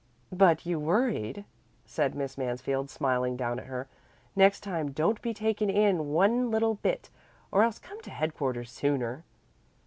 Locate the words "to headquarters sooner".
8.01-9.23